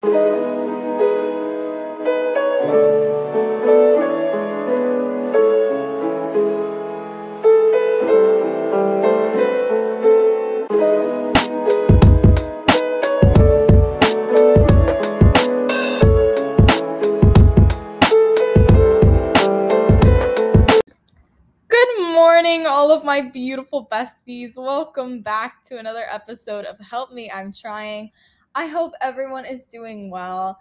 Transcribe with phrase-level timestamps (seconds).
[0.00, 0.12] Good
[21.98, 24.56] morning, all of my beautiful besties.
[24.56, 28.12] Welcome back to another episode of Help Me, I'm Trying.
[28.54, 30.58] I hope everyone is doing well.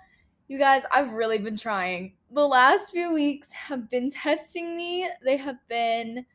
[0.47, 2.13] You guys, I've really been trying.
[2.31, 6.25] The last few weeks have been testing me, they have been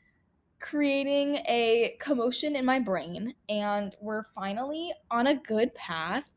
[0.61, 6.31] creating a commotion in my brain, and we're finally on a good path.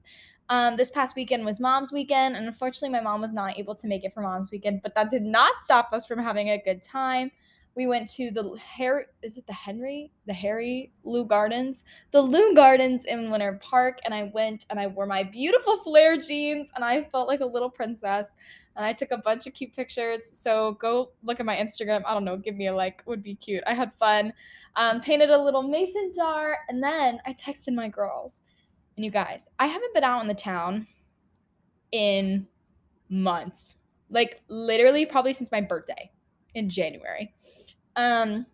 [0.50, 3.88] Um, this past weekend was mom's weekend, and unfortunately, my mom was not able to
[3.88, 6.82] make it for mom's weekend, but that did not stop us from having a good
[6.82, 7.32] time
[7.76, 10.12] we went to the Harry is it the Henry?
[10.28, 11.84] The Harry Leu Gardens?
[12.12, 16.18] The Leu Gardens in Winter Park and I went and I wore my beautiful flare
[16.18, 18.32] jeans and I felt like a little princess
[18.78, 20.38] and I took a bunch of cute pictures.
[20.38, 22.02] So go look at my Instagram.
[22.05, 23.64] I don't know give me a like would be cute.
[23.68, 24.32] I had fun.
[24.77, 28.40] Um, painted a little mason jar and then I texted my girls.
[28.96, 30.88] And you guys I haven't been out in the town
[31.92, 32.48] in
[33.10, 33.76] months.
[34.10, 36.10] Like literally probably since my birthday
[36.54, 37.34] in January
[37.96, 38.46] um,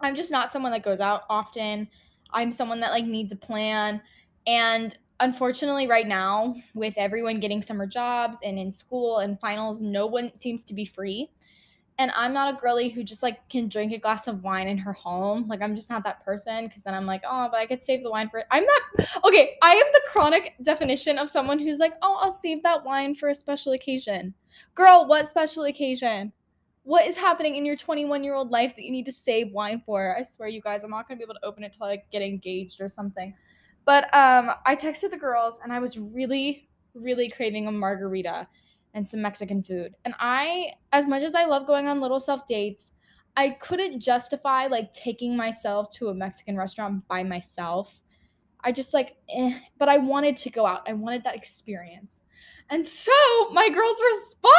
[0.00, 1.88] I'm just not someone that goes out often.
[2.32, 4.00] I'm someone that like needs a plan.
[4.46, 10.06] And unfortunately, right now, with everyone getting summer jobs and in school and finals, no
[10.06, 11.30] one seems to be free.
[11.96, 14.76] And I'm not a girly who just like can drink a glass of wine in
[14.78, 15.46] her home.
[15.46, 18.02] Like I'm just not that person because then I'm like, oh, but I could save
[18.02, 18.42] the wine for.
[18.50, 19.56] I'm not okay.
[19.62, 23.28] I am the chronic definition of someone who's like, oh, I'll save that wine for
[23.28, 24.34] a special occasion.
[24.74, 26.32] Girl, what special occasion?
[26.84, 29.82] What is happening in your 21 year old life that you need to save wine
[29.84, 30.14] for?
[30.16, 32.22] I swear, you guys, I'm not gonna be able to open it till I get
[32.22, 33.34] engaged or something.
[33.86, 38.46] But um, I texted the girls and I was really, really craving a margarita
[38.92, 39.94] and some Mexican food.
[40.04, 42.92] And I, as much as I love going on little self dates,
[43.36, 48.00] I couldn't justify like taking myself to a Mexican restaurant by myself.
[48.64, 50.88] I just like, eh, but I wanted to go out.
[50.88, 52.24] I wanted that experience.
[52.70, 53.12] And so
[53.52, 54.58] my girls responded.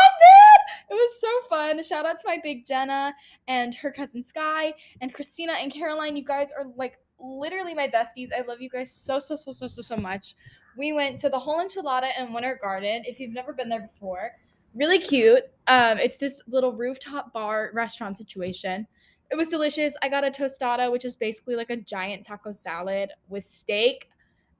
[0.89, 1.81] It was so fun.
[1.81, 3.13] Shout out to my big Jenna
[3.47, 6.15] and her cousin Sky and Christina and Caroline.
[6.15, 8.29] You guys are like literally my besties.
[8.37, 10.35] I love you guys so, so, so, so, so, so much.
[10.77, 13.03] We went to the whole enchilada in Winter Garden.
[13.05, 14.31] If you've never been there before,
[14.75, 15.43] really cute.
[15.67, 18.85] Um, it's this little rooftop bar restaurant situation.
[19.31, 19.95] It was delicious.
[20.01, 24.09] I got a tostada, which is basically like a giant taco salad with steak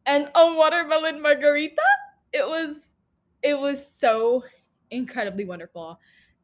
[0.06, 1.81] and a watermelon margarita.
[2.34, 2.96] It was
[3.44, 4.44] it was so
[4.92, 6.00] incredibly wonderful.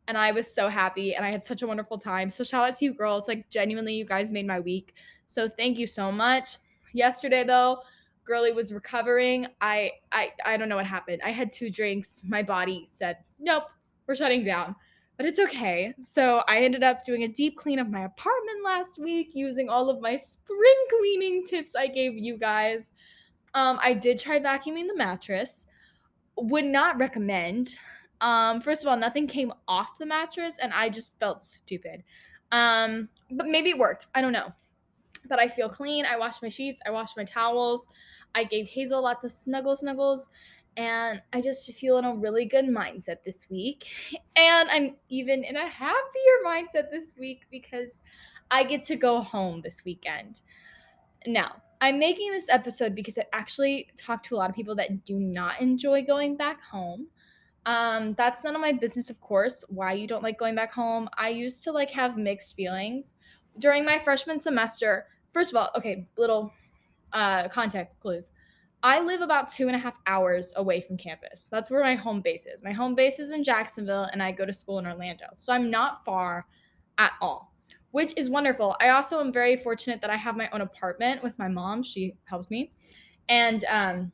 [0.07, 2.29] And I was so happy and I had such a wonderful time.
[2.29, 3.27] So shout out to you girls.
[3.27, 4.95] Like genuinely you guys made my week.
[5.25, 6.57] So thank you so much.
[6.93, 7.79] Yesterday though,
[8.25, 9.47] Girly was recovering.
[9.61, 11.21] I I I don't know what happened.
[11.25, 12.23] I had two drinks.
[12.27, 13.63] My body said, "Nope,
[14.05, 14.75] we're shutting down."
[15.21, 15.93] But it's okay.
[16.01, 19.87] So I ended up doing a deep clean of my apartment last week using all
[19.87, 22.91] of my spring cleaning tips I gave you guys.
[23.53, 25.67] Um, I did try vacuuming the mattress
[26.37, 27.75] would not recommend.
[28.19, 32.03] Um, first of all, nothing came off the mattress, and I just felt stupid.
[32.51, 34.07] Um, but maybe it worked.
[34.15, 34.51] I don't know.
[35.29, 36.03] But I feel clean.
[36.03, 36.81] I washed my sheets.
[36.83, 37.85] I washed my towels.
[38.33, 40.29] I gave Hazel lots of snuggle snuggles,
[40.77, 43.87] and I just feel in a really good mindset this week.
[44.35, 47.99] And I'm even in a happier mindset this week because
[48.49, 50.41] I get to go home this weekend.
[51.27, 55.05] Now, I'm making this episode because I actually talked to a lot of people that
[55.05, 57.07] do not enjoy going back home.
[57.65, 61.09] Um, that's none of my business, of course, why you don't like going back home.
[61.17, 63.15] I used to like have mixed feelings
[63.59, 65.07] during my freshman semester.
[65.33, 66.51] First of all, okay, little
[67.13, 68.31] uh, context clues.
[68.83, 71.47] I live about two and a half hours away from campus.
[71.51, 72.63] That's where my home base is.
[72.63, 75.25] My home base is in Jacksonville, and I go to school in Orlando.
[75.37, 76.47] So I'm not far
[76.97, 77.51] at all
[77.91, 78.75] which is wonderful.
[78.79, 81.83] I also am very fortunate that I have my own apartment with my mom.
[81.83, 82.71] She helps me.
[83.29, 84.11] And um,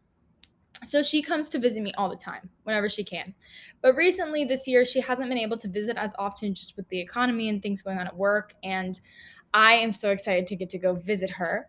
[0.83, 3.33] so she comes to visit me all the time whenever she can.
[3.81, 6.99] But recently this year, she hasn't been able to visit as often just with the
[6.99, 8.55] economy and things going on at work.
[8.63, 8.99] And
[9.53, 11.67] I am so excited to get to go visit her.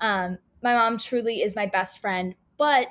[0.00, 2.88] Um, my mom truly is my best friend, but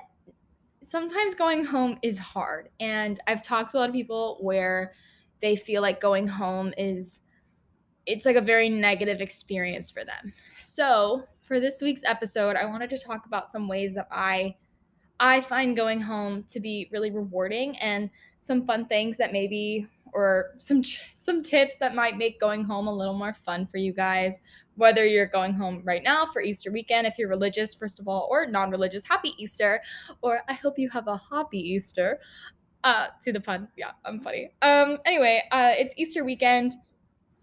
[0.84, 2.70] sometimes going home is hard.
[2.80, 4.94] And I've talked to a lot of people where
[5.44, 7.22] they feel like going home is
[8.08, 10.34] it's like a very negative experience for them.
[10.58, 14.56] So, for this week's episode, I wanted to talk about some ways that I
[15.20, 20.56] I find going home to be really rewarding and some fun things that maybe or
[20.58, 20.82] some
[21.20, 24.40] some tips that might make going home a little more fun for you guys
[24.80, 28.28] whether you're going home right now for Easter weekend if you're religious first of all
[28.32, 29.82] or non-religious happy Easter
[30.22, 32.20] or I hope you have a happy Easter
[32.84, 33.68] Uh, see the pun?
[33.76, 34.52] Yeah, I'm funny.
[34.62, 36.76] Um, anyway, uh, it's Easter weekend.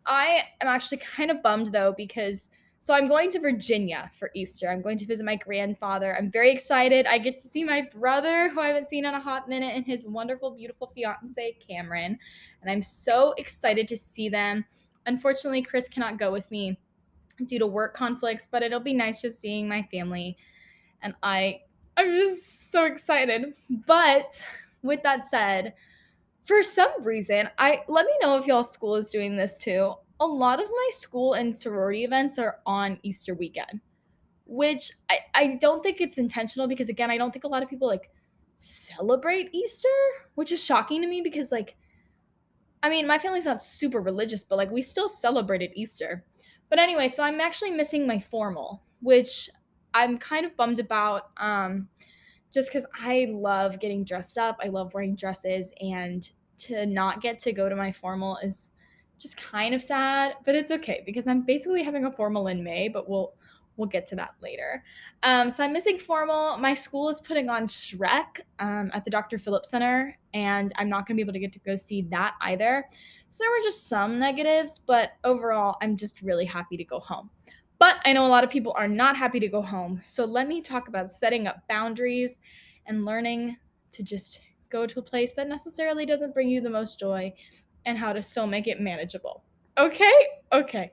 [0.07, 2.49] I am actually kind of bummed though because
[2.79, 4.69] so I'm going to Virginia for Easter.
[4.69, 6.17] I'm going to visit my grandfather.
[6.17, 7.05] I'm very excited.
[7.07, 9.85] I get to see my brother, who I haven't seen in a hot minute, and
[9.85, 12.19] his wonderful, beautiful fiance, Cameron.
[12.63, 14.65] And I'm so excited to see them.
[15.07, 16.79] Unfortunately, Chris cannot go with me
[17.45, 20.37] due to work conflicts, but it'll be nice just seeing my family.
[21.03, 21.61] And I
[21.97, 23.55] I'm just so excited.
[23.87, 24.45] But
[24.83, 25.75] with that said,
[26.45, 29.95] for some reason, I let me know if y'all school is doing this too.
[30.21, 33.81] A lot of my school and sorority events are on Easter weekend,
[34.47, 37.69] which I, I don't think it's intentional because again, I don't think a lot of
[37.69, 38.11] people like
[38.55, 39.89] celebrate Easter,
[40.37, 41.77] which is shocking to me because like
[42.83, 46.25] I mean, my family's not super religious, but like we still celebrated Easter.
[46.69, 49.49] But anyway, so I'm actually missing my formal, which
[49.95, 51.31] I'm kind of bummed about.
[51.37, 51.89] Um,
[52.53, 54.57] just because I love getting dressed up.
[54.63, 56.29] I love wearing dresses, and
[56.59, 58.73] to not get to go to my formal is
[59.19, 62.89] just kind of sad, but it's okay because I'm basically having a formal in May,
[62.89, 63.35] but we'll
[63.77, 64.83] we'll get to that later.
[65.23, 66.57] Um, so I'm missing formal.
[66.59, 69.39] My school is putting on Shrek um, at the Dr.
[69.39, 72.35] Phillips Center, and I'm not going to be able to get to go see that
[72.41, 72.85] either.
[73.29, 77.31] So there were just some negatives, but overall, I'm just really happy to go home.
[77.79, 80.01] But I know a lot of people are not happy to go home.
[80.03, 82.39] So let me talk about setting up boundaries
[82.87, 83.57] and learning
[83.93, 84.41] to just
[84.71, 87.33] go to a place that necessarily doesn't bring you the most joy
[87.85, 89.45] and how to still make it manageable.
[89.79, 90.13] Okay?
[90.53, 90.91] Okay.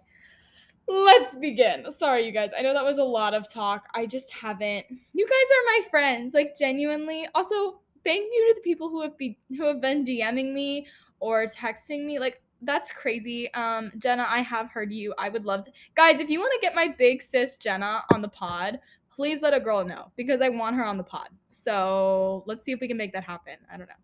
[0.88, 1.91] Let's begin.
[1.91, 2.51] Sorry, you guys.
[2.57, 3.88] I know that was a lot of talk.
[3.94, 4.85] I just haven't.
[5.13, 7.27] You guys are my friends, like genuinely.
[7.33, 10.88] Also, thank you to the people who have be who have been DMing me
[11.19, 12.19] or texting me.
[12.19, 13.53] Like that's crazy.
[13.53, 15.13] Um, Jenna, I have heard you.
[15.18, 15.71] I would love to.
[15.95, 19.53] Guys, if you want to get my big sis Jenna on the pod, please let
[19.53, 21.30] a girl know because I want her on the pod.
[21.50, 23.56] So let's see if we can make that happen.
[23.71, 23.95] I don't know.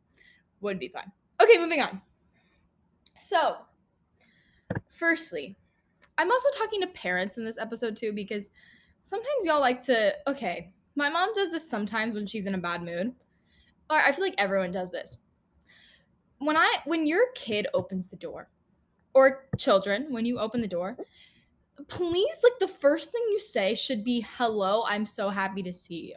[0.62, 1.12] Would be fun.
[1.42, 2.02] Okay, moving on.
[3.18, 3.58] So,
[4.90, 5.56] firstly,
[6.20, 8.52] I'm also talking to parents in this episode too because
[9.02, 10.14] sometimes y'all like to.
[10.28, 13.14] Okay, my mom does this sometimes when she's in a bad mood.
[13.90, 15.18] Or I feel like everyone does this
[16.40, 18.50] when I when your kid opens the door,
[19.14, 20.98] or children, when you open the door,
[21.88, 26.08] please like the first thing you say should be hello, I'm so happy to see
[26.08, 26.16] you.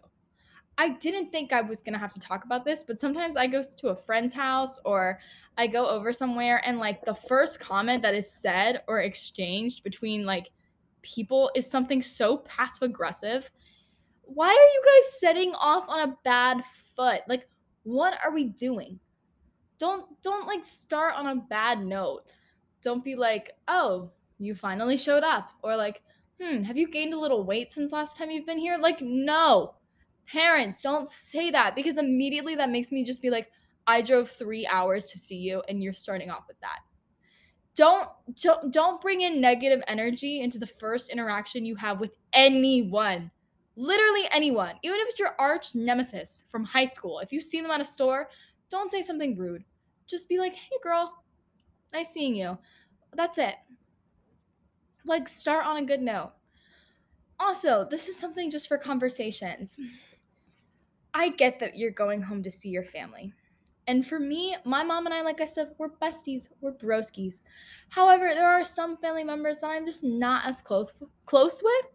[0.83, 3.47] I didn't think I was going to have to talk about this, but sometimes I
[3.47, 5.21] go to a friend's house or
[5.57, 10.25] I go over somewhere and like the first comment that is said or exchanged between
[10.25, 10.51] like
[11.03, 13.51] people is something so passive aggressive.
[14.23, 16.63] Why are you guys setting off on a bad
[16.97, 17.23] foot?
[17.29, 17.49] Like
[17.85, 18.99] what are we doing?
[19.83, 22.23] don't don't like start on a bad note.
[22.83, 26.03] Don't be like, "Oh, you finally showed up." Or like,
[26.41, 29.75] "Hmm, have you gained a little weight since last time you've been here?" Like, no.
[30.27, 33.51] Parents, don't say that because immediately that makes me just be like,
[33.87, 36.81] "I drove 3 hours to see you and you're starting off with that."
[37.75, 38.09] Don't
[38.41, 43.31] don't don't bring in negative energy into the first interaction you have with anyone.
[43.77, 44.77] Literally anyone.
[44.83, 47.21] Even if it's your arch nemesis from high school.
[47.21, 48.29] If you see them at a store,
[48.69, 49.65] don't say something rude
[50.13, 51.25] just be like, hey, girl,
[51.93, 52.59] nice seeing you.
[53.15, 53.57] That's it.
[55.05, 56.33] Like, start on a good note.
[57.41, 59.77] Also, this is something just for conversations.
[61.15, 63.33] I get that you're going home to see your family.
[63.87, 67.43] And for me, my mom and I, like I said, we're besties, we're broskies.
[67.89, 70.91] However, there are some family members that I'm just not as close
[71.27, 71.87] close with,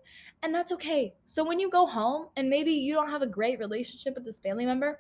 [0.44, 1.14] and that's okay.
[1.26, 4.40] So when you go home and maybe you don't have a great relationship with this
[4.40, 5.00] family member,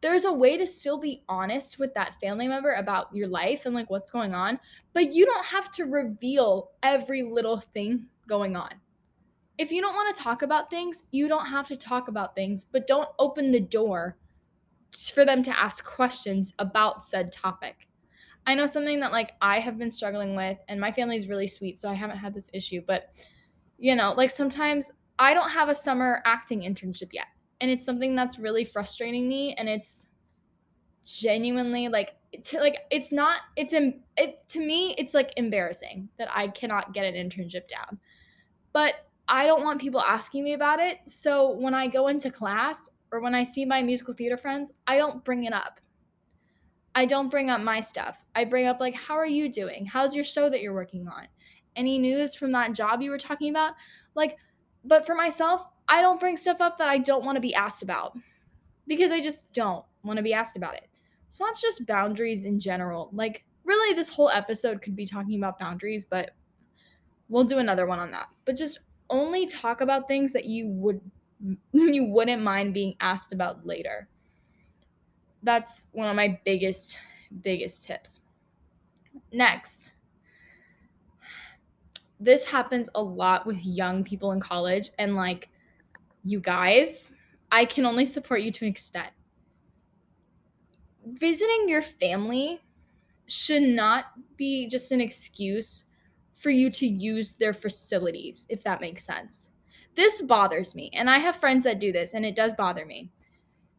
[0.00, 3.74] there's a way to still be honest with that family member about your life and
[3.74, 4.60] like what's going on,
[4.92, 8.70] but you don't have to reveal every little thing going on.
[9.58, 12.64] If you don't want to talk about things, you don't have to talk about things,
[12.64, 14.16] but don't open the door
[15.12, 17.88] for them to ask questions about said topic.
[18.46, 21.46] I know something that like I have been struggling with and my family is really
[21.46, 23.10] sweet, so I haven't had this issue, but
[23.78, 27.26] you know, like sometimes I don't have a summer acting internship yet
[27.60, 30.06] and it's something that's really frustrating me and it's
[31.04, 36.48] genuinely like to, like it's not it's it to me it's like embarrassing that I
[36.48, 37.98] cannot get an internship down.
[38.72, 40.98] But I don't want people asking me about it.
[41.06, 44.96] So when I go into class or when I see my musical theater friends, I
[44.96, 45.80] don't bring it up.
[46.94, 48.16] I don't bring up my stuff.
[48.34, 49.86] I bring up like how are you doing?
[49.86, 51.28] How's your show that you're working on?
[51.76, 53.74] Any news from that job you were talking about?
[54.14, 54.36] Like
[54.84, 57.82] but for myself, I don't bring stuff up that I don't want to be asked
[57.82, 58.16] about
[58.86, 60.88] because I just don't want to be asked about it.
[61.30, 63.10] So that's just boundaries in general.
[63.12, 66.30] Like, really, this whole episode could be talking about boundaries, but
[67.28, 68.28] we'll do another one on that.
[68.44, 71.00] But just only talk about things that you would
[71.72, 74.08] you wouldn't mind being asked about later.
[75.42, 76.98] that's one of my biggest,
[77.42, 78.22] biggest tips.
[79.32, 79.92] Next,
[82.18, 85.48] this happens a lot with young people in college, and like,
[86.24, 87.12] you guys,
[87.52, 89.10] I can only support you to an extent.
[91.06, 92.60] Visiting your family
[93.26, 95.84] should not be just an excuse
[96.38, 99.50] for you to use their facilities, if that makes sense.
[99.96, 103.10] This bothers me, and I have friends that do this, and it does bother me.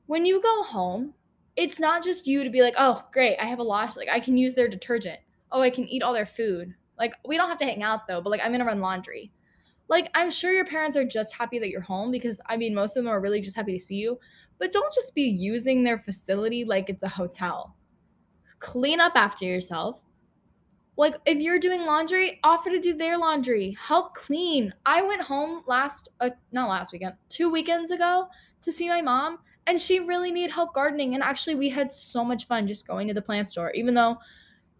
[0.07, 1.13] When you go home,
[1.55, 4.19] it's not just you to be like, oh, great, I have a lot, like I
[4.19, 5.19] can use their detergent.
[5.51, 6.75] Oh, I can eat all their food.
[6.97, 9.31] Like, we don't have to hang out though, but like, I'm gonna run laundry.
[9.87, 12.97] Like, I'm sure your parents are just happy that you're home because I mean, most
[12.97, 14.19] of them are really just happy to see you,
[14.57, 17.77] but don't just be using their facility like it's a hotel.
[18.59, 20.03] Clean up after yourself.
[20.99, 23.73] Like, if you're doing laundry, offer to do their laundry.
[23.79, 24.73] Help clean.
[24.85, 28.27] I went home last, uh, not last weekend, two weekends ago
[28.61, 31.13] to see my mom, and she really needed help gardening.
[31.13, 34.17] And actually, we had so much fun just going to the plant store, even though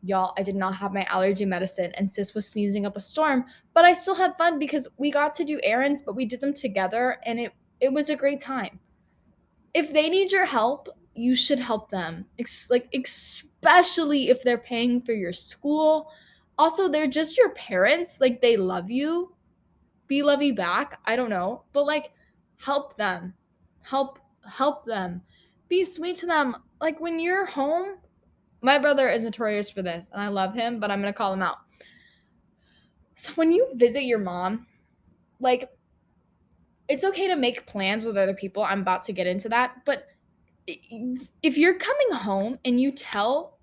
[0.04, 3.44] y'all i did not have my allergy medicine and sis was sneezing up a storm
[3.74, 6.54] but i still had fun because we got to do errands but we did them
[6.54, 8.80] together and it it was a great time
[9.74, 12.88] if they need your help you should help them Ex- like
[13.62, 16.12] especially if they're paying for your school
[16.58, 19.34] also they're just your parents like they love you
[20.08, 22.12] be lovey back i don't know but like
[22.60, 23.34] help them
[23.82, 25.22] help help them
[25.68, 27.98] be sweet to them like when you're home
[28.62, 31.42] my brother is notorious for this, and I love him, but I'm gonna call him
[31.42, 31.58] out.
[33.16, 34.68] So when you visit your mom,
[35.40, 35.70] like
[36.88, 38.64] it's okay to make plans with other people.
[38.64, 40.08] I'm about to get into that, but
[41.44, 43.58] if you're coming home and you tell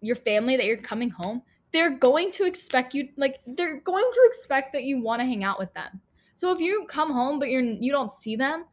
[0.00, 1.42] your family that you're coming home,
[1.72, 5.42] they're going to expect you like they're going to expect that you want to hang
[5.44, 6.00] out with them.
[6.34, 8.64] So if you come home but you're you don't see them,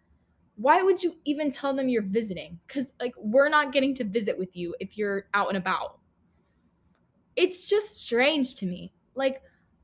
[0.59, 2.59] why would you even tell them you're visiting?
[2.67, 5.99] Because, like, we're not getting to visit with you if you're out and about.
[7.37, 8.91] It's just strange to me.
[9.15, 9.41] Like,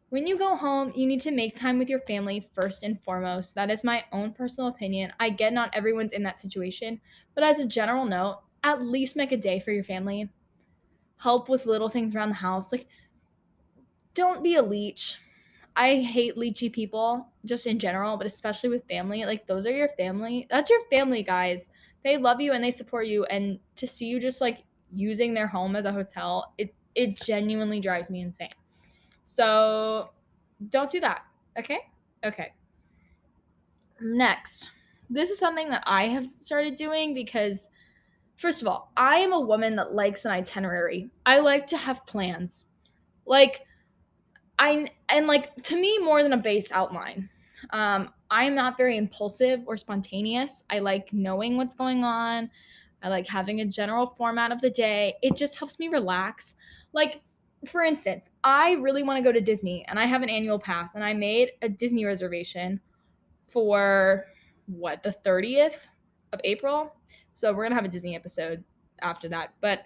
[0.09, 3.55] when you go home, you need to make time with your family first and foremost.
[3.55, 5.13] That is my own personal opinion.
[5.19, 7.01] I get not everyone's in that situation,
[7.33, 10.29] but as a general note, at least make a day for your family.
[11.19, 12.71] Help with little things around the house.
[12.71, 12.87] Like,
[14.13, 15.19] don't be a leech.
[15.75, 19.25] I hate leechy people just in general, but especially with family.
[19.25, 20.47] Like those are your family.
[20.49, 21.69] That's your family, guys.
[22.03, 25.47] They love you and they support you and to see you just like using their
[25.47, 28.49] home as a hotel, it it genuinely drives me insane.
[29.25, 30.11] So,
[30.69, 31.23] don't do that.
[31.57, 31.79] Okay?
[32.23, 32.53] Okay.
[34.01, 34.69] Next.
[35.09, 37.69] This is something that I have started doing because
[38.37, 41.09] first of all, I am a woman that likes an itinerary.
[41.25, 42.65] I like to have plans.
[43.25, 43.61] Like
[44.59, 47.29] I and like to me more than a base outline.
[47.71, 50.63] Um, I'm not very impulsive or spontaneous.
[50.69, 52.49] I like knowing what's going on.
[53.03, 55.15] I like having a general format of the day.
[55.21, 56.55] It just helps me relax.
[56.93, 57.21] Like
[57.69, 60.95] for instance, I really want to go to Disney and I have an annual pass
[60.95, 62.79] and I made a Disney reservation
[63.45, 64.25] for
[64.65, 65.87] what, the 30th
[66.33, 66.95] of April.
[67.33, 68.63] So we're going to have a Disney episode
[69.01, 69.53] after that.
[69.61, 69.85] But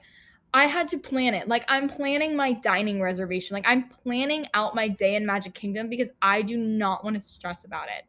[0.54, 1.48] I had to plan it.
[1.48, 3.54] Like I'm planning my dining reservation.
[3.54, 7.22] Like I'm planning out my day in Magic Kingdom because I do not want to
[7.22, 8.06] stress about it.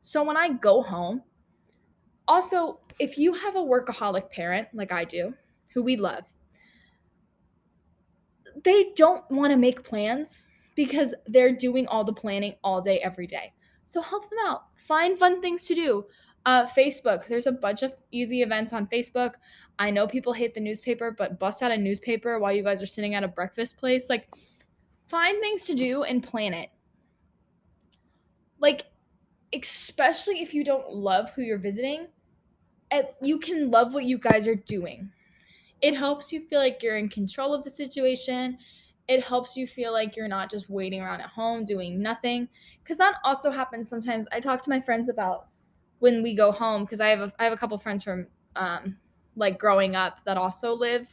[0.00, 1.22] So when I go home,
[2.28, 5.34] also, if you have a workaholic parent like I do,
[5.74, 6.24] who we love,
[8.64, 13.26] they don't want to make plans because they're doing all the planning all day every
[13.26, 13.52] day.
[13.84, 14.64] So help them out.
[14.76, 16.04] Find fun things to do.
[16.46, 17.26] Uh, Facebook.
[17.28, 19.34] There's a bunch of easy events on Facebook.
[19.78, 22.86] I know people hate the newspaper, but bust out a newspaper while you guys are
[22.86, 24.08] sitting at a breakfast place.
[24.08, 24.28] Like,
[25.06, 26.70] find things to do and plan it.
[28.58, 28.86] Like,
[29.54, 32.06] especially if you don't love who you're visiting,
[33.22, 35.10] you can love what you guys are doing.
[35.82, 38.58] It helps you feel like you're in control of the situation.
[39.08, 42.48] It helps you feel like you're not just waiting around at home doing nothing.
[42.82, 44.26] Because that also happens sometimes.
[44.32, 45.46] I talk to my friends about
[46.00, 48.96] when we go home because I have a, I have a couple friends from um,
[49.36, 51.08] like growing up that also live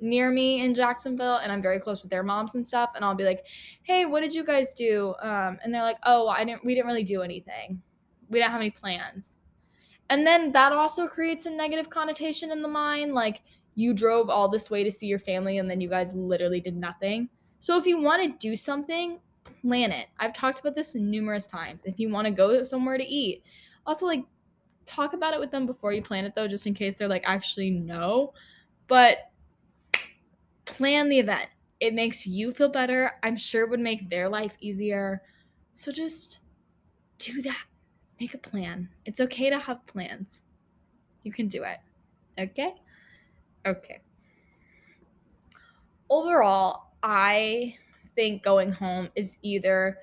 [0.00, 3.14] near me in Jacksonville and I'm very close with their moms and stuff and I'll
[3.14, 3.46] be like,
[3.82, 6.86] "Hey, what did you guys do?" Um, and they're like, "Oh, I didn't we didn't
[6.86, 7.80] really do anything.
[8.28, 9.38] We didn't have any plans."
[10.10, 13.42] And then that also creates a negative connotation in the mind like
[13.74, 16.76] you drove all this way to see your family and then you guys literally did
[16.76, 17.28] nothing.
[17.60, 19.18] So if you want to do something,
[19.62, 20.08] plan it.
[20.18, 21.82] I've talked about this numerous times.
[21.84, 23.42] If you want to go somewhere to eat,
[23.86, 24.24] also, like,
[24.86, 27.24] talk about it with them before you plan it, though, just in case they're like,
[27.26, 28.32] actually, no.
[28.86, 29.30] But
[30.64, 31.48] plan the event.
[31.80, 33.12] It makes you feel better.
[33.22, 35.22] I'm sure it would make their life easier.
[35.74, 36.40] So just
[37.18, 37.64] do that.
[38.20, 38.88] Make a plan.
[39.04, 40.44] It's okay to have plans.
[41.24, 41.78] You can do it.
[42.38, 42.74] Okay?
[43.66, 44.00] Okay.
[46.10, 47.76] Overall, I
[48.14, 49.98] think going home is either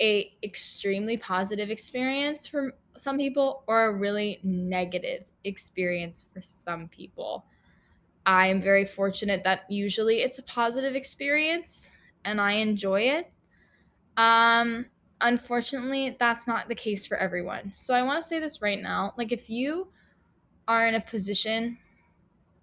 [0.00, 7.44] a extremely positive experience for some people or a really negative experience for some people.
[8.26, 11.92] I'm very fortunate that usually it's a positive experience
[12.24, 13.32] and I enjoy it.
[14.16, 14.86] Um
[15.22, 17.72] unfortunately, that's not the case for everyone.
[17.74, 19.88] So I want to say this right now, like if you
[20.66, 21.78] are in a position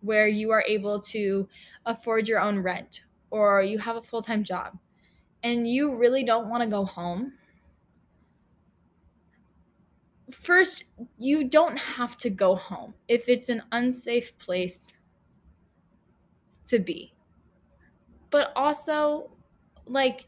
[0.08, 1.48] where you are able to
[1.86, 4.78] afford your own rent or you have a full-time job
[5.44, 7.34] and you really don't want to go home,
[10.32, 10.86] first,
[11.18, 14.94] you don't have to go home if it's an unsafe place
[16.66, 17.14] to be.
[18.30, 19.32] But also,
[19.86, 20.26] like,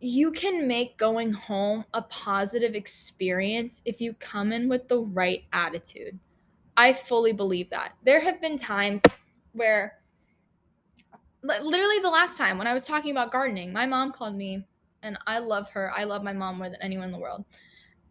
[0.00, 5.44] you can make going home a positive experience if you come in with the right
[5.52, 6.18] attitude.
[6.78, 7.94] I fully believe that.
[8.04, 9.02] There have been times
[9.52, 9.94] where,
[11.42, 14.64] literally, the last time when I was talking about gardening, my mom called me,
[15.02, 15.90] and I love her.
[15.94, 17.44] I love my mom more than anyone in the world.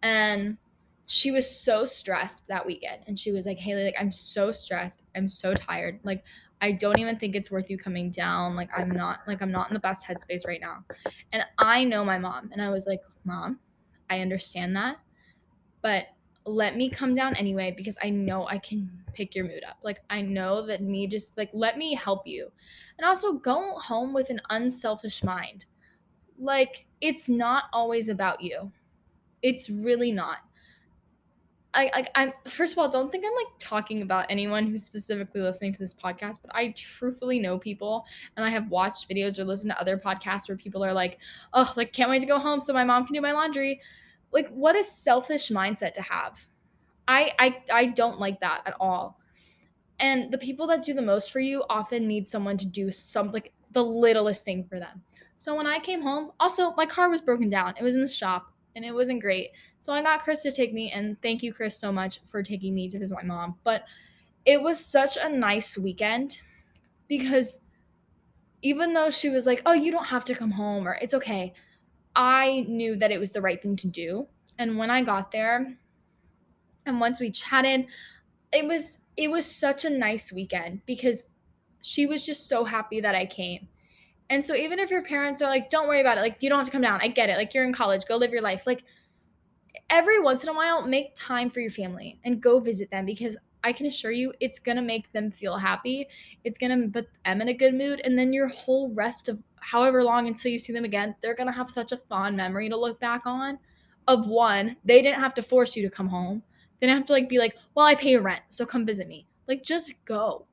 [0.04, 0.58] And
[1.06, 3.04] she was so stressed that weekend.
[3.08, 5.02] And she was like, Haley, like, I'm so stressed.
[5.16, 6.02] I'm so tired.
[6.04, 6.26] Like,
[6.60, 8.58] I don't even think it's worth you coming down.
[8.58, 10.84] Like, I'm not, like, I'm not in the best headspace right now.
[11.32, 12.50] And I know my mom.
[12.52, 13.60] And I was like, Mom,
[14.10, 14.98] I understand that.
[15.82, 16.08] But
[16.48, 19.78] let me come down anyway because I know I can pick your mood up.
[19.84, 22.50] Like I know that me just like let me help you.
[22.98, 25.66] And also go home with an unselfish mind.
[26.40, 28.72] Like it's not always about you.
[29.42, 30.38] It's really not.
[31.74, 35.42] I like I'm first of all, don't think I'm like talking about anyone who's specifically
[35.42, 39.44] listening to this podcast, but I truthfully know people and I have watched videos or
[39.44, 41.20] listened to other podcasts where people are like,
[41.54, 43.82] "Oh, like can't wait to go home so my mom can do my laundry."
[44.38, 46.46] Like what a selfish mindset to have.
[47.08, 49.20] I, I i don't like that at all.
[50.00, 53.32] And the people that do the most for you often need someone to do some
[53.32, 55.02] like the littlest thing for them.
[55.36, 57.74] So when i came home also my car was broken down.
[57.80, 59.50] It was in the shop and it wasn't great.
[59.80, 62.76] So i got chris to take me and thank you chris so much for taking
[62.76, 63.56] me to visit my mom.
[63.64, 63.86] But
[64.46, 66.38] it was such a nice weekend
[67.08, 67.62] because
[68.62, 71.54] even though she was like oh you don't have to come home or it's okay
[72.18, 74.28] I knew that it was the right thing to do.
[74.58, 75.78] And when I got there,
[76.88, 77.86] and once we chatted,
[78.52, 81.24] it was it was such a nice weekend because
[81.82, 83.68] she was just so happy that I came.
[84.30, 86.22] And so even if your parents are like, "Don't worry about it.
[86.22, 87.00] Like you don't have to come down.
[87.02, 87.38] I get it.
[87.38, 88.06] Like you're in college.
[88.08, 88.84] Go live your life." Like
[89.90, 93.38] every once in a while, make time for your family and go visit them because
[93.64, 96.08] I can assure you it's to make them feel happy.
[96.44, 98.02] It's to put them in a good mood.
[98.04, 101.48] And then your whole rest of however long until you see them again, they're going
[101.48, 103.60] to have such a fond memory to look back on
[104.08, 106.42] of one, they didn't have to force you to come home.
[106.80, 109.28] They didn't have to like be like, well, I pay rent, so come visit me.
[109.48, 110.46] Like just go.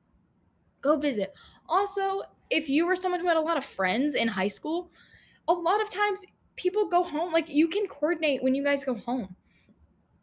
[0.80, 1.32] Go visit.
[1.68, 4.90] Also, if you were someone who had a lot of friends in high school,
[5.48, 6.24] a lot of times
[6.56, 9.34] people go home like you can coordinate when you guys go home.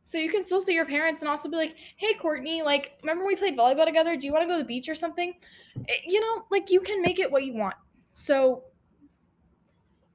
[0.03, 3.25] So you can still see your parents and also be like, hey, Courtney, like, remember
[3.25, 4.17] we played volleyball together?
[4.17, 5.33] Do you want to go to the beach or something?
[5.87, 7.75] Eh, you know, like, you can make it what you want.
[8.09, 8.63] So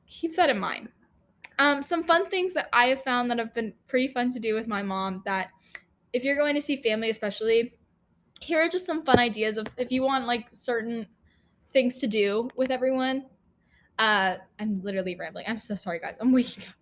[0.07, 0.89] keep that in mind.
[1.59, 4.55] Um, some fun things that I have found that have been pretty fun to do
[4.55, 5.51] with my mom that
[6.13, 7.75] if you're going to see family, especially,
[8.41, 11.07] here are just some fun ideas of if you want like certain
[11.73, 13.27] things to do with everyone.
[13.99, 15.47] Uh, I'm literally rambling.
[15.49, 16.17] I'm so sorry, guys.
[16.21, 16.75] I'm waking up.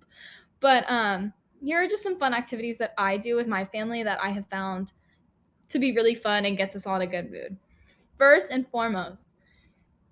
[0.60, 1.32] But um,
[1.62, 4.48] here are just some fun activities that I do with my family that I have
[4.48, 4.92] found
[5.68, 7.56] to be really fun and gets us all in a good mood.
[8.16, 9.33] First and foremost,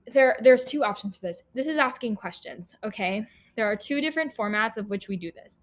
[0.07, 1.43] there there's two options for this.
[1.55, 3.25] This is asking questions, okay?
[3.55, 5.61] There are two different formats of which we do this.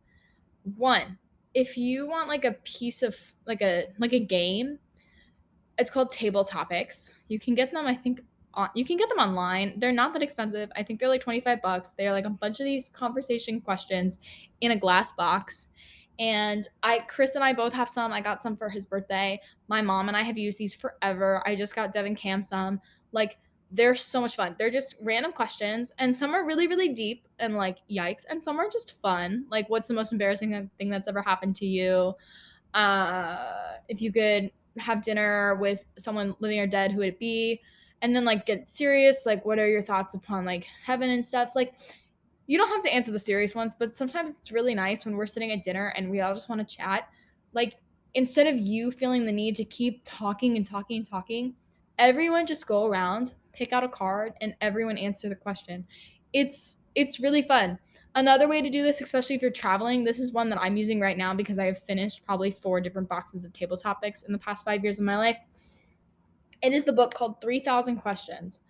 [0.75, 1.17] One,
[1.53, 4.79] if you want like a piece of like a like a game,
[5.77, 7.13] it's called table topics.
[7.27, 8.21] You can get them I think
[8.53, 9.79] on, you can get them online.
[9.79, 10.71] They're not that expensive.
[10.75, 11.91] I think they're like 25 bucks.
[11.91, 14.19] They're like a bunch of these conversation questions
[14.61, 15.67] in a glass box
[16.19, 18.11] and I Chris and I both have some.
[18.11, 19.39] I got some for his birthday.
[19.69, 21.41] My mom and I have used these forever.
[21.45, 22.81] I just got Devin Cam some.
[23.13, 23.37] Like
[23.71, 24.55] they're so much fun.
[24.57, 28.59] They're just random questions and some are really really deep and like yikes and some
[28.59, 29.45] are just fun.
[29.49, 32.13] Like what's the most embarrassing thing that's ever happened to you?
[32.73, 37.61] Uh if you could have dinner with someone living or dead, who would it be?
[38.01, 41.51] And then like get serious, like what are your thoughts upon like heaven and stuff?
[41.55, 41.73] Like
[42.49, 45.27] you don't have to answer the serious ones, but sometimes it's really nice when we're
[45.27, 47.07] sitting at dinner and we all just want to chat.
[47.53, 47.75] Like,
[48.15, 51.53] instead of you feeling the need to keep talking and talking and talking,
[51.99, 55.85] everyone just go around, pick out a card, and everyone answer the question.
[56.31, 57.77] It's it's really fun.
[58.15, 60.99] Another way to do this, especially if you're traveling, this is one that I'm using
[60.99, 64.39] right now because I have finished probably four different boxes of table topics in the
[64.39, 65.37] past five years of my life.
[66.63, 68.61] It is the book called 3000 Questions.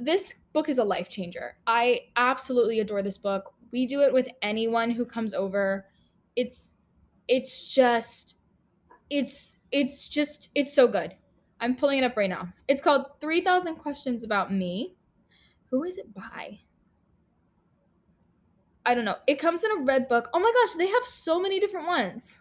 [0.00, 1.56] This book is a life changer.
[1.66, 3.54] I absolutely adore this book.
[3.70, 5.86] We do it with anyone who comes over.
[6.34, 6.74] It's
[7.28, 8.36] it's just
[9.10, 11.14] it's it's just it's so good.
[11.60, 12.52] I'm pulling it up right now.
[12.68, 14.94] It's called 3000 Questions About Me.
[15.70, 16.60] Who is it by?
[18.84, 19.16] I don't know.
[19.26, 20.28] It comes in a red book.
[20.32, 22.38] Oh my gosh, they have so many different ones.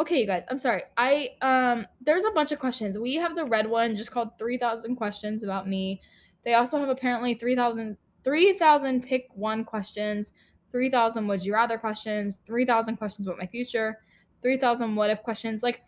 [0.00, 0.82] Okay, you guys, I'm sorry.
[0.96, 2.98] I um there's a bunch of questions.
[2.98, 6.00] We have the red one just called 3000 questions about me.
[6.44, 10.32] They also have apparently 3000 3000 pick one questions,
[10.72, 14.00] 3000 would you rather questions, 3000 questions about my future,
[14.42, 15.62] 3000 what if questions.
[15.62, 15.82] Like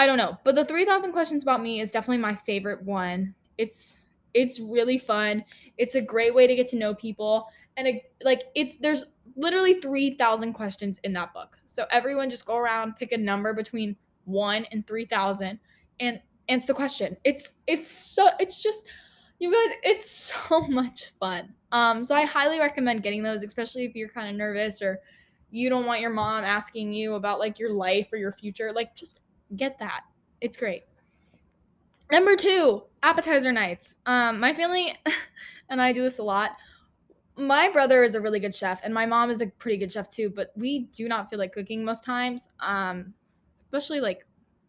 [0.00, 3.34] I don't know, but the 3000 questions about me is definitely my favorite one.
[3.58, 5.44] It's it's really fun.
[5.76, 9.04] It's a great way to get to know people and it, like it's there's
[9.36, 11.58] literally 3000 questions in that book.
[11.66, 15.60] So everyone just go around pick a number between 1 and 3000
[16.00, 17.14] and answer the question.
[17.24, 18.86] It's it's so it's just
[19.38, 20.10] you guys it's
[20.48, 21.52] so much fun.
[21.72, 25.00] Um so I highly recommend getting those especially if you're kind of nervous or
[25.50, 28.72] you don't want your mom asking you about like your life or your future.
[28.72, 29.20] Like just
[29.56, 30.02] get that.
[30.40, 30.84] It's great.
[32.10, 33.94] Number 2, appetizer nights.
[34.06, 34.94] Um my family
[35.70, 36.52] and I do this a lot
[37.40, 40.10] my brother is a really good chef and my mom is a pretty good chef
[40.10, 43.12] too but we do not feel like cooking most times um
[43.64, 44.26] especially like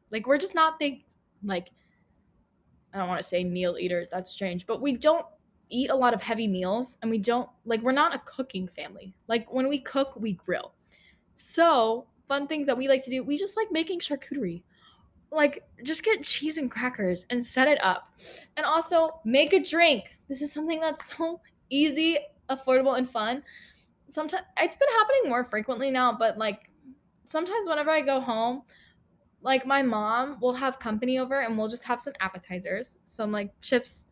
[0.09, 1.03] like we're just not big
[1.43, 1.69] like
[2.93, 5.25] i don't want to say meal eaters that's strange but we don't
[5.69, 9.13] eat a lot of heavy meals and we don't like we're not a cooking family
[9.27, 10.73] like when we cook we grill
[11.33, 14.61] so fun things that we like to do we just like making charcuterie
[15.31, 18.13] like just get cheese and crackers and set it up
[18.57, 21.39] and also make a drink this is something that's so
[21.69, 22.17] easy
[22.51, 23.41] affordable and fun.
[24.07, 26.69] Sometimes it's been happening more frequently now, but like
[27.23, 28.63] sometimes whenever I go home,
[29.41, 33.51] like my mom will have company over and we'll just have some appetizers, some like
[33.61, 34.05] chips,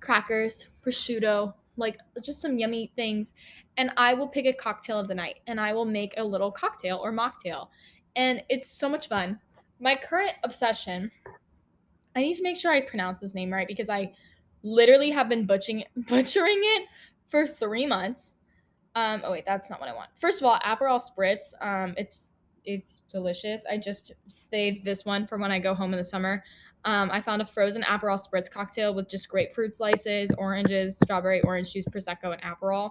[0.00, 3.34] crackers, prosciutto, like just some yummy things.
[3.76, 6.50] And I will pick a cocktail of the night and I will make a little
[6.50, 7.68] cocktail or mocktail.
[8.16, 9.38] And it's so much fun.
[9.78, 11.10] My current obsession,
[12.14, 14.12] I need to make sure I pronounce this name right because I
[14.62, 16.88] literally have been butchering butchering it
[17.26, 18.36] for three months.
[18.94, 20.08] Um, oh wait, that's not what I want.
[20.16, 21.52] First of all, Aperol Spritz.
[21.60, 22.32] Um, it's
[22.64, 23.62] it's delicious.
[23.70, 26.42] I just saved this one for when I go home in the summer.
[26.84, 31.72] Um, I found a frozen Aperol Spritz cocktail with just grapefruit slices, oranges, strawberry, orange
[31.72, 32.90] juice, prosecco, and Aperol.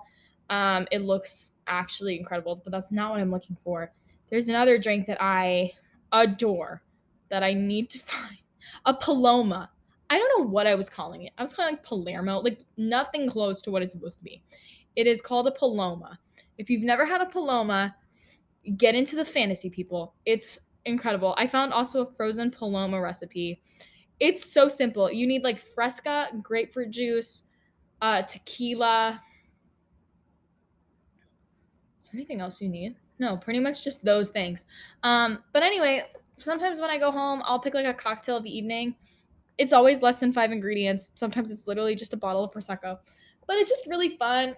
[0.49, 3.91] Um, it looks actually incredible, but that's not what I'm looking for.
[4.29, 5.71] There's another drink that I
[6.11, 6.81] adore
[7.29, 8.37] that I need to find.
[8.85, 9.69] A Paloma.
[10.09, 11.33] I don't know what I was calling it.
[11.37, 14.43] I was calling it like Palermo, like nothing close to what it's supposed to be.
[14.95, 16.19] It is called a Paloma.
[16.57, 17.95] If you've never had a Paloma,
[18.77, 20.15] get into the fantasy people.
[20.25, 21.33] It's incredible.
[21.37, 23.61] I found also a frozen Paloma recipe.
[24.19, 25.11] It's so simple.
[25.11, 27.43] You need like fresca, grapefruit juice,
[28.01, 29.21] uh, tequila.
[32.05, 32.95] Is there anything else you need?
[33.19, 34.65] No, pretty much just those things.
[35.03, 36.03] Um, but anyway,
[36.37, 38.95] sometimes when I go home, I'll pick like a cocktail of the evening
[39.57, 41.11] it's always less than five ingredients.
[41.15, 42.97] Sometimes it's literally just a bottle of Prosecco.
[43.47, 44.55] But it's just really fun.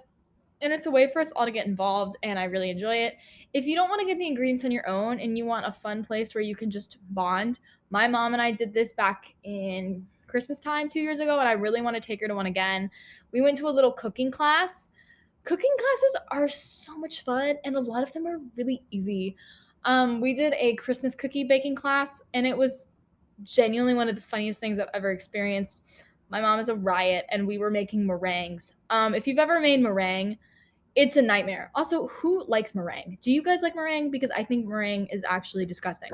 [0.61, 3.17] And it's a way for us all to get involved, and I really enjoy it.
[3.53, 5.71] If you don't want to get the ingredients on your own and you want a
[5.71, 7.59] fun place where you can just bond,
[7.91, 11.51] my mom and I did this back in Christmas time two years ago, and I
[11.51, 12.89] really want to take her to one again.
[13.31, 14.89] We went to a little cooking class.
[15.47, 19.37] Cooking classes are so much fun, and a lot of them are really easy.
[19.85, 22.89] Um, we did a Christmas cookie baking class, and it was
[23.43, 26.03] genuinely one of the funniest things I've ever experienced.
[26.27, 28.73] My mom is a riot, and we were making meringues.
[28.89, 30.37] Um, if you've ever made meringue,
[30.97, 31.71] it's a nightmare.
[31.75, 33.17] Also, who likes meringue?
[33.21, 34.11] Do you guys like meringue?
[34.11, 36.11] Because I think meringue is actually disgusting.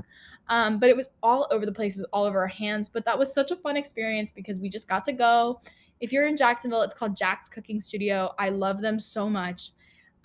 [0.50, 2.88] Um, but it was all over the place with all of our hands.
[2.88, 5.60] But that was such a fun experience because we just got to go.
[6.04, 8.36] If you're in Jacksonville, it's called Jack's Cooking Studio.
[8.38, 9.72] I love them so much.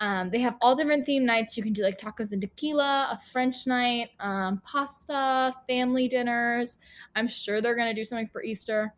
[0.01, 1.55] Um, they have all different theme nights.
[1.55, 6.79] You can do like tacos and tequila, a French night, um, pasta, family dinners.
[7.15, 8.93] I'm sure they're gonna do something for Easter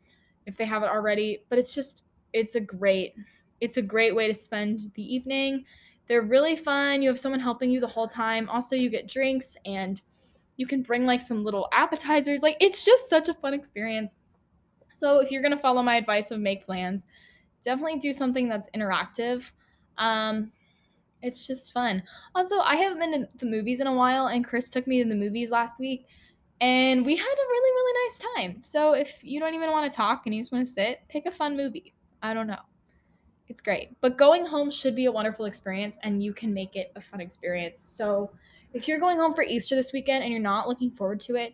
[0.48, 1.44] if they haven't already.
[1.50, 3.13] But it's just it's a great
[3.60, 5.65] it's a great way to spend the evening.
[6.08, 7.04] They're really fun.
[7.04, 8.50] You have someone helping you the whole time.
[8.50, 10.02] Also, you get drinks and
[10.58, 12.41] you can bring like some little appetizers.
[12.41, 14.15] Like it's just such a fun experience.
[14.93, 17.08] So if you're gonna follow my advice of make plans,
[17.63, 19.51] definitely do something that's interactive.
[19.97, 20.51] Um,
[21.21, 22.01] it's just fun.
[22.34, 25.08] Also, I haven't been to the movies in a while, and Chris took me to
[25.08, 26.08] the movies last week,
[26.60, 28.63] and we had a really, really nice time.
[28.63, 31.25] So if you don't even want to talk and you just want to sit, pick
[31.25, 31.93] a fun movie.
[32.23, 32.60] I don't know.
[33.47, 33.99] It's great.
[34.01, 37.21] But going home should be a wonderful experience, and you can make it a fun
[37.21, 37.84] experience.
[37.84, 38.32] So
[38.73, 41.54] if you're going home for Easter this weekend and you're not looking forward to it,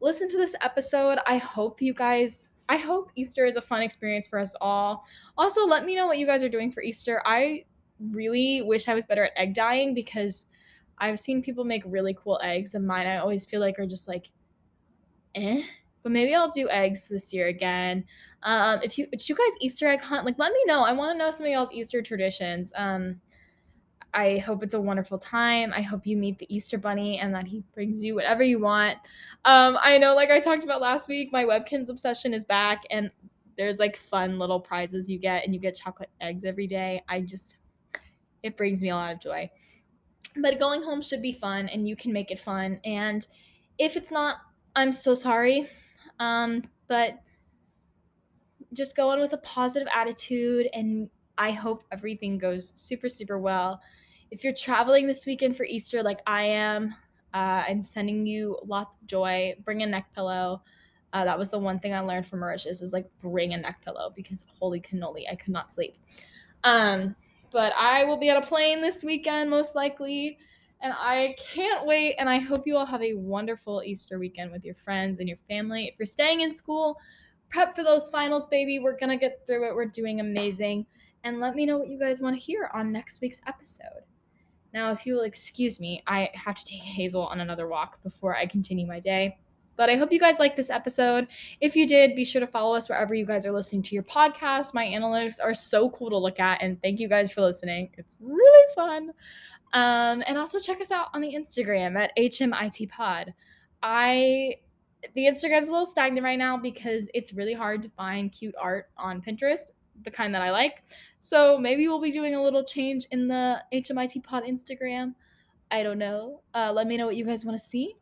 [0.00, 1.18] listen to this episode.
[1.26, 5.04] I hope you guys I hope Easter is a fun experience for us all.
[5.36, 7.20] Also, let me know what you guys are doing for Easter.
[7.26, 7.66] I
[8.00, 10.46] really wish I was better at egg dyeing because
[10.96, 14.08] I've seen people make really cool eggs, and mine I always feel like are just
[14.08, 14.30] like,
[15.34, 15.62] eh.
[16.02, 18.06] But maybe I'll do eggs this year again.
[18.42, 20.24] Um, if you, did you guys Easter egg hunt?
[20.24, 20.80] Like, let me know.
[20.80, 22.72] I want to know some of y'all's Easter traditions.
[22.74, 23.20] Um,
[24.14, 25.72] I hope it's a wonderful time.
[25.74, 28.98] I hope you meet the Easter Bunny and that he brings you whatever you want.
[29.44, 33.10] Um, I know, like I talked about last week, my Webkinz obsession is back, and
[33.56, 37.02] there's like fun little prizes you get, and you get chocolate eggs every day.
[37.08, 37.56] I just,
[38.42, 39.50] it brings me a lot of joy.
[40.36, 42.80] But going home should be fun, and you can make it fun.
[42.84, 43.26] And
[43.78, 44.36] if it's not,
[44.76, 45.68] I'm so sorry.
[46.18, 47.18] Um, but
[48.74, 53.80] just go on with a positive attitude, and I hope everything goes super, super well
[54.32, 56.94] if you're traveling this weekend for Easter, like I am,
[57.34, 59.54] uh, I'm sending you lots of joy.
[59.62, 60.62] Bring a neck pillow.
[61.12, 63.82] Uh, that was the one thing I learned from Mauritius is like bring a neck
[63.84, 65.98] pillow because holy cannoli, I could not sleep.
[66.64, 67.14] Um,
[67.52, 70.38] but I will be on a plane this weekend most likely,
[70.80, 72.14] and I can't wait.
[72.18, 75.38] And I hope you all have a wonderful Easter weekend with your friends and your
[75.46, 75.88] family.
[75.92, 76.98] If you're staying in school,
[77.50, 78.78] prep for those finals, baby.
[78.78, 79.74] We're gonna get through it.
[79.74, 80.86] We're doing amazing.
[81.22, 84.04] And let me know what you guys want to hear on next week's episode.
[84.72, 88.36] Now, if you will excuse me, I have to take Hazel on another walk before
[88.36, 89.38] I continue my day.
[89.76, 91.28] But I hope you guys liked this episode.
[91.60, 94.04] If you did, be sure to follow us wherever you guys are listening to your
[94.04, 94.74] podcast.
[94.74, 97.90] My analytics are so cool to look at, and thank you guys for listening.
[97.96, 99.12] It's really fun.
[99.72, 103.32] Um, and also check us out on the Instagram at HMIT
[103.82, 104.56] I
[105.14, 108.90] the Instagram's a little stagnant right now because it's really hard to find cute art
[108.96, 109.64] on Pinterest
[110.04, 110.84] the kind that I like.
[111.24, 115.14] So maybe we'll be doing a little change in the HMIT Pod Instagram.
[115.70, 116.42] I don't know.
[116.52, 117.94] Uh, let me know what you guys want to see.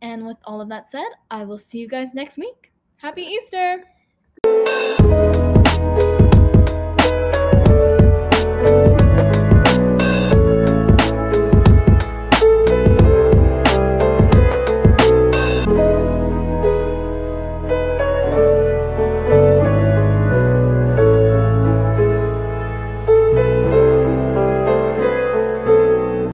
[0.00, 2.70] And with all of that said, I will see you guys next week.
[2.96, 3.84] Happy Easter!